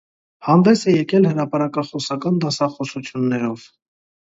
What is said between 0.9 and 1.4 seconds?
է եկել